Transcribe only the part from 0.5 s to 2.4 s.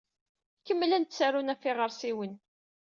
Kemmlen ttarun ɣef yiɣersiwen.